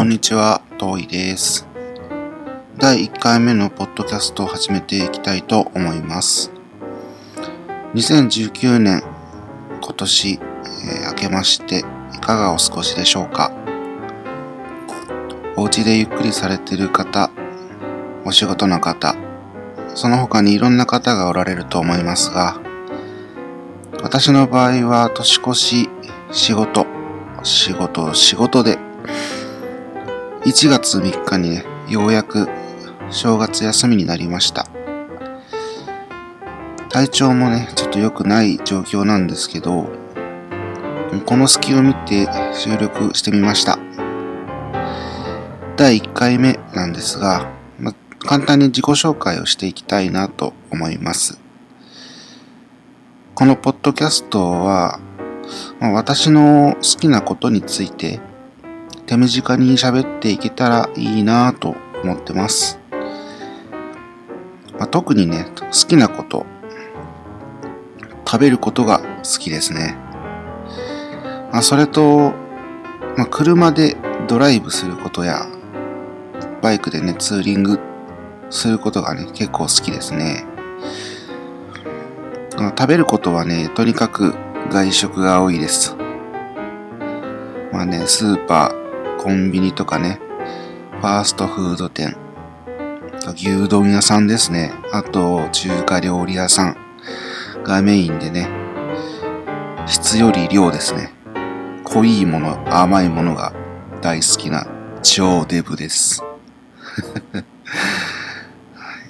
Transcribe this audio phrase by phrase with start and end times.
[0.00, 1.68] こんにちは、遠いです。
[2.78, 6.50] 第1回目のポッドキャストを始めていきたいと思います。
[7.92, 9.02] 2019年、
[9.82, 11.82] 今年、えー明けまして、い
[12.18, 13.52] かがお過ごしでしょうか？
[15.58, 17.30] お家でゆっくりされてる方、
[18.24, 19.16] お仕事の方、
[19.94, 22.58] その他にいろんな方がおられると思いますが、
[24.02, 25.90] 私の場合は年越し、
[26.32, 26.86] 仕事、
[27.42, 28.78] 仕事、仕事で、
[30.42, 32.48] 1月3日にね、ようやく
[33.10, 34.66] 正月休みになりました。
[36.88, 39.90] 体調もね、ちょっと良くない状況なんですけど、
[41.26, 43.78] この隙を見て収録してみました。
[45.76, 51.38] 第1回目なんですが、ま簡単に自己紹介をしていきたいなと思います。
[53.34, 55.00] このポッドキャストは、
[55.80, 58.20] まあ私の好きなことについて
[59.10, 62.78] 手短に喋っていけたらいいなと思ってます。
[64.78, 66.46] まあ特にね、好きなこと、
[68.24, 69.96] 食べることが好きですね。
[71.50, 72.34] まあ、それと、
[73.16, 73.96] まあ、車で
[74.28, 75.44] ドライブすることや、
[76.62, 77.80] バイクでね、ツーリング
[78.48, 80.44] することがね、結構好きですね。
[82.56, 84.36] 食べることはね、とにかく
[84.70, 85.96] 外食が多いです。
[87.72, 88.89] まあね、スーパー、
[89.22, 90.18] コンビニとかね、
[91.02, 92.16] ファーストフード店、
[93.34, 94.72] 牛丼屋さんですね。
[94.92, 96.76] あと、中華料理屋さん
[97.62, 98.48] がメインでね、
[99.86, 101.12] 質より量ですね。
[101.84, 103.52] 濃いもの、甘いものが
[104.00, 104.66] 大好きな
[105.02, 106.24] 超デブです。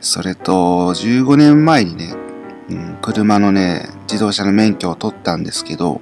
[0.00, 2.14] それと、15年前にね、
[2.70, 6.00] うん車のね、自動車の免許を取ったんですけど、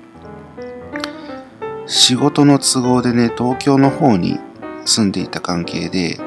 [1.87, 4.39] 仕事の都合でね、東京の方に
[4.85, 6.19] 住んでいた関係で、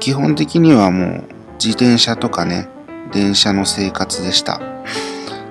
[0.00, 2.68] 基本的にはもう自転車とかね、
[3.12, 4.60] 電車の生活でした。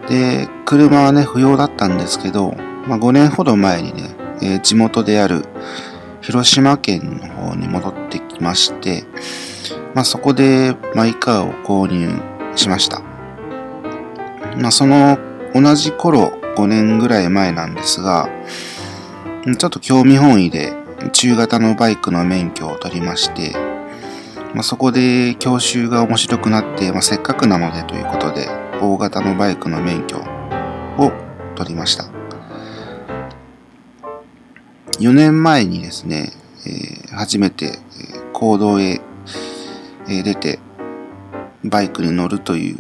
[0.10, 2.56] で、車はね、不要だったんですけど、
[2.88, 4.10] まあ、5年ほど前にね、
[4.42, 5.46] えー地元である
[6.22, 9.04] 広島県の方に戻ってきまして、
[9.94, 12.10] まあ、そこでマイカーを購入
[12.56, 13.02] しました。
[14.58, 15.20] まあ、その
[15.54, 18.30] 同じ頃、5年ぐらい前なんですが、
[19.58, 20.74] ちょっと興味本位で
[21.14, 23.56] 中型のバイクの免許を取りまして、
[24.54, 28.48] まあ、そこで教習が面白くなって、まあ、せっかくなのでということで、
[28.82, 31.12] 大型のバイクの免許を
[31.56, 32.06] 取りました。
[35.00, 36.32] 4年前にですね、
[36.66, 39.02] えー初めてえー行動へ
[40.08, 40.60] 出て
[41.64, 42.80] バイクに乗るという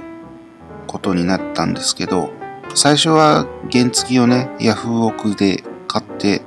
[0.87, 2.31] ことになったんですけど、
[2.73, 6.41] 最初は原付をね、ヤフオクで買って、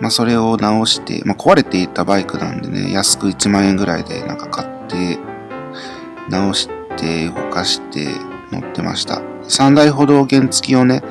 [0.00, 5.18] まあそれを直して、まあ壊れていたバイクなんでね、安く1万円ぐらいでなんか買って、
[6.28, 8.08] 直して動かして
[8.52, 9.22] 乗ってました。
[9.44, 11.02] 3台ほど原付をね、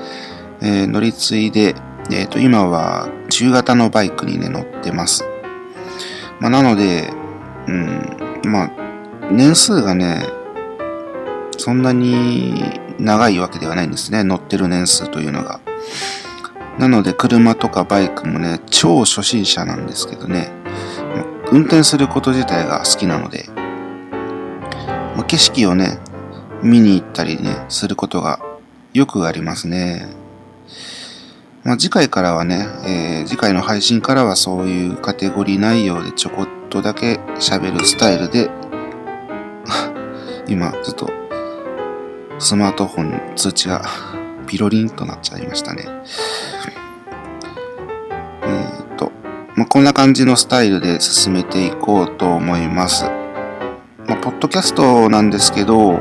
[0.62, 1.76] えー乗り継いで、
[2.12, 5.26] えっ、と、今は中型のバイクにね、乗ってます。
[6.40, 7.12] まあ、なので、
[7.68, 8.72] うん、まあ、
[9.32, 10.26] 年数がね、
[11.58, 14.24] そんなに長いわけではないんですね。
[14.24, 15.60] 乗ってる年数というのが。
[16.78, 20.52] なので、車とかバイクもね、超初心者なんですけどね、
[21.52, 23.46] 運転すること自体が好きなので、
[25.16, 25.98] ま景色をね、
[26.62, 28.40] 見に行ったりね、することが
[28.94, 30.08] よくありますね。
[31.64, 38.50] まあ、次回からはね、えー次回の配信からはそういうカテゴリー内容でちょこっとだけ喋るスタイルで、
[40.48, 41.12] 今、ちょっと、
[42.40, 43.84] スマートフォンの通知が
[44.48, 45.86] ピロリンとなっちゃいましたね。
[48.44, 49.12] えーっと、
[49.56, 53.06] まあ、こんな感じのスタイルで進めていこうと思います。
[54.08, 56.00] まあ、ポッドキャストなんですけど、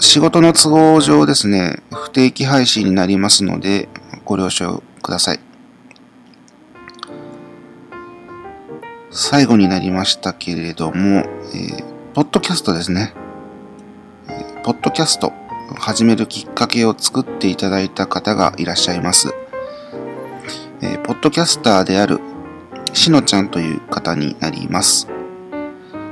[0.00, 3.88] 仕事の都合上ですね、不定期配信になりますので、
[4.24, 5.40] ご了承ください。
[9.10, 11.24] 最後になりましたけれども、
[11.54, 13.14] えーポッドキャストですね。
[14.68, 15.32] ポッドキャスト
[15.78, 19.32] 始めるきっかけを作っていただいた方がいらっしゃいます。
[20.82, 22.20] えーポッドキャスターである
[22.92, 25.08] しのちゃんという方になります。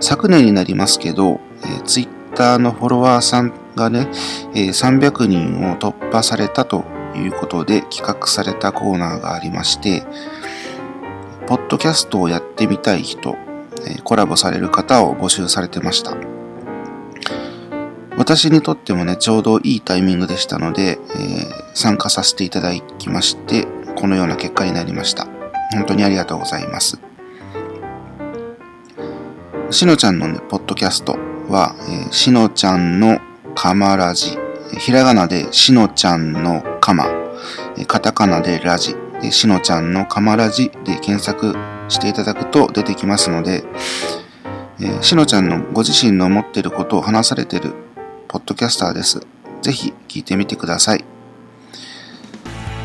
[0.00, 4.08] 昨年になりますけど、えー、ツイッターのフォロワーさんがね、
[4.54, 10.02] えー300人を突破されたということで企画されたコーナーがありまして、
[11.46, 13.36] ポッドキャストをやってみたい人、
[13.86, 16.35] えーコラボされる方を募集されてました。
[18.16, 23.66] 私にとってもね、ちょうどいいタイミングでしたので、えー参加させていただきまして、
[23.96, 25.26] このような結果になりました。
[25.74, 26.98] 本当にありがとうございます。
[29.70, 31.18] しのちゃんのね、ポッドキャスト
[31.50, 33.20] は、えー、しのちゃんの
[33.54, 34.38] かまラジ、
[34.78, 37.08] ひらがなでしのちゃんのかま、
[37.86, 38.96] カタカナでラジ、
[39.30, 41.54] しのちゃんのかまラジで検索
[41.88, 43.64] していただくと出てきますので、
[44.80, 47.74] えー、しのちゃんのご自身の思っていることを話されている
[48.36, 49.26] ポッドキャスターです。
[49.62, 51.02] ぜひ聞いてみてください。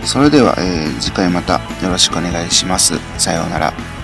[0.06, 2.94] それでは、えー、次回またよろしくお願いします。
[3.18, 4.00] さようなら。